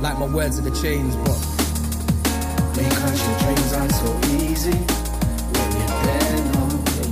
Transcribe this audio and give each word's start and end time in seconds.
like 0.00 0.18
my 0.18 0.26
words 0.26 0.58
are 0.58 0.62
the 0.62 0.70
chains, 0.82 1.14
but. 1.16 1.38
Because 2.74 3.18
your 3.26 3.38
dreams 3.38 3.72
aren't 3.72 3.92
so 3.92 4.08
easy 4.36 4.78
when 5.54 5.70
you're 5.76 5.90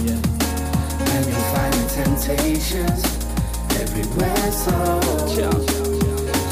yeah. 0.05 0.21
And 1.13 1.27
you'll 1.27 1.49
find 1.55 1.75
temptations 1.91 3.01
everywhere, 3.81 4.53
so 4.53 4.75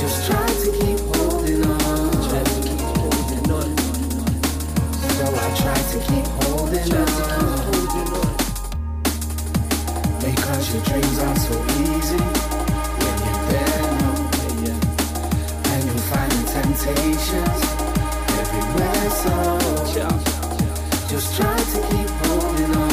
just 0.00 0.26
try 0.26 0.46
to 0.46 0.70
keep 0.80 1.00
holding 1.16 1.62
on. 1.66 2.12
Just 2.30 2.54
keep 2.62 2.80
holding 2.80 3.50
on. 3.52 3.76
So 5.16 5.24
I 5.26 5.48
try 5.62 5.78
to 5.92 5.98
keep 6.08 6.26
holding 6.44 6.92
on. 6.94 7.06
Because 10.20 10.64
your 10.72 10.82
dreams 10.84 11.18
aren't 11.18 11.38
so 11.38 11.54
easy 11.80 12.41
temptations 16.82 17.62
everywhere, 18.40 19.10
so 19.10 19.34
just 21.08 21.36
try 21.36 21.56
to 21.56 21.80
keep 21.90 22.08
holding 22.26 22.76
on. 22.76 22.92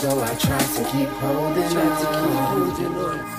So 0.00 0.20
I 0.20 0.34
try 0.36 0.58
to 0.58 0.84
keep 0.90 1.08
holding 1.08 1.76
on. 2.96 3.36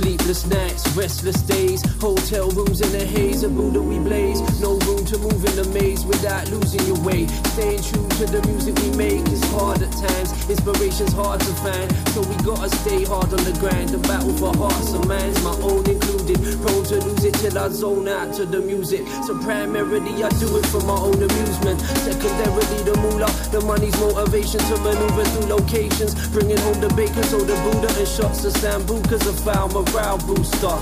Sleepless 0.00 0.46
nights, 0.46 0.96
restless 0.96 1.42
days, 1.42 1.82
hotel 2.00 2.48
rooms 2.50 2.80
in 2.80 2.90
the 2.92 3.04
haze, 3.04 3.42
a 3.42 3.48
Buddha 3.48 3.82
we 3.82 3.98
blaze. 3.98 4.40
No 4.60 4.78
room 4.78 5.04
to 5.04 5.18
move 5.18 5.44
in 5.44 5.56
the 5.56 5.68
maze 5.78 6.06
without 6.06 6.48
losing 6.48 6.80
your 6.86 6.98
way. 7.04 7.26
Staying 7.52 7.82
true 7.82 8.08
to 8.08 8.24
the 8.24 8.40
music 8.48 8.78
we 8.78 8.90
make 8.96 9.28
is 9.28 9.44
hard 9.52 9.82
at 9.82 9.92
times. 9.92 10.32
Inspiration's 10.48 11.12
hard 11.12 11.40
to 11.40 11.52
find, 11.60 11.92
so 12.08 12.22
we 12.22 12.34
gotta 12.36 12.74
stay 12.76 13.04
hard 13.04 13.30
on 13.32 13.44
the 13.44 13.52
grind. 13.60 13.90
The 13.90 13.98
battle 13.98 14.32
for 14.38 14.56
hearts 14.56 14.92
and 14.94 15.06
minds, 15.06 15.42
my 15.44 15.54
own 15.60 15.84
Prone 16.34 16.84
to 16.84 16.96
lose 17.00 17.24
it 17.24 17.34
till 17.34 17.58
I 17.58 17.68
zone 17.68 18.08
out 18.08 18.34
to 18.34 18.46
the 18.46 18.60
music. 18.60 19.06
So 19.26 19.38
primarily 19.38 20.22
I 20.22 20.28
do 20.38 20.56
it 20.58 20.66
for 20.66 20.80
my 20.82 20.94
own 20.94 21.22
amusement. 21.22 21.80
Secondarily 21.80 22.82
the 22.84 22.96
moolah, 23.00 23.32
the 23.50 23.60
money's 23.62 23.98
motivation 23.98 24.60
to 24.60 24.76
maneuver 24.78 25.24
through 25.24 25.48
locations. 25.56 26.14
Bringing 26.28 26.58
home 26.58 26.80
the 26.80 26.88
bacon, 26.94 27.22
so 27.24 27.38
the 27.40 27.54
Buddha 27.64 27.88
and 27.98 28.08
shots 28.08 28.44
of 28.44 28.52
Sambucas 28.54 29.26
a 29.26 29.32
foul 29.32 29.68
morale 29.68 30.18
booster. 30.18 30.78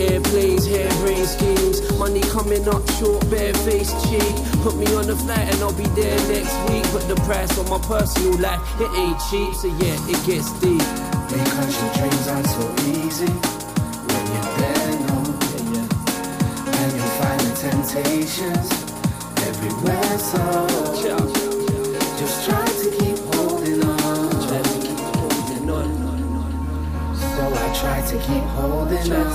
Airplanes, 0.00 0.66
harebrained 0.66 1.28
schemes, 1.28 1.98
money 1.98 2.22
coming 2.22 2.66
up 2.68 2.88
short, 2.96 3.20
barefaced 3.28 3.92
cheek. 4.08 4.34
Put 4.62 4.76
me 4.76 4.86
on 4.96 5.06
the 5.06 5.16
flight 5.16 5.52
and 5.52 5.60
I'll 5.60 5.76
be 5.76 5.84
there 5.98 6.16
next 6.32 6.56
week. 6.70 6.84
But 6.92 7.06
the 7.06 7.16
price 7.26 7.58
on 7.58 7.68
my 7.68 7.78
personal 7.84 8.38
life, 8.38 8.60
it 8.80 8.90
ain't 8.96 9.20
cheap, 9.28 9.54
so 9.54 9.68
yeah, 9.76 9.98
it 10.08 10.20
gets 10.24 10.50
deep. 10.60 10.80
Because 11.28 11.82
your 11.82 11.92
dreams 11.94 12.28
aren't 12.28 12.46
so 12.46 12.74
easy 12.88 13.59
when 14.60 14.74
you're 14.74 14.74
there, 14.74 14.94
no, 15.06 15.16
yeah, 15.50 15.74
yeah. 15.74 16.80
And 16.80 16.90
you'll 16.92 17.14
find 17.20 17.40
the 17.40 17.52
temptations 17.56 18.68
everywhere, 19.48 20.18
so 20.18 20.42
just 22.18 22.36
try 22.48 22.66
to 22.66 22.86
keep 22.98 23.18
holding 23.34 23.80
on. 23.84 23.98
So 27.16 27.42
I 27.46 27.66
try 27.74 27.98
to 28.02 28.16
keep 28.18 28.46
holding 28.56 29.12
on. 29.12 29.30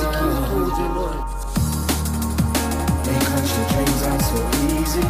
Because 3.03 3.49
your 3.57 3.65
dreams 3.69 4.01
aren't 4.03 4.21
so 4.21 4.37
easy 4.75 5.07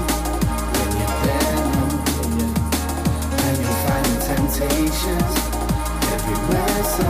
when 0.73 0.89
you're 0.99 1.17
there, 1.25 1.59
no, 1.73 1.83
yeah, 2.15 2.39
yeah. 2.39 3.45
And 3.45 3.55
you'll 3.59 3.81
find 3.85 4.05
the 4.05 4.17
temptations 4.29 5.33
everywhere, 6.13 6.81
so 6.95 7.07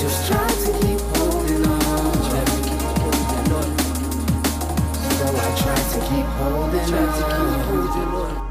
just 0.00 0.18
try 0.28 0.48
to 0.48 0.70
keep 0.80 0.91
to 5.92 6.00
keep 6.08 6.24
holding 6.24 6.94
on. 6.94 8.41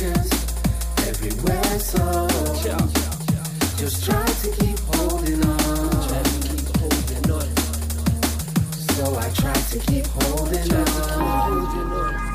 I 0.00 0.06
try 4.06 4.24
to 4.24 4.50
keep 4.56 4.78
holding 4.78 5.44
on 5.44 5.90
Try 6.08 6.22
to 6.22 6.38
keep 6.48 6.68
holding 6.78 7.30
on. 7.30 7.48
So 8.72 9.14
I 9.14 9.28
try 9.34 9.52
to 9.52 9.78
keep 9.78 10.06
holding 10.06 10.72
on. 10.74 12.29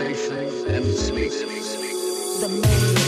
and 0.00 0.86
sleep. 0.94 1.30
The 2.40 2.48
moon. 2.48 2.99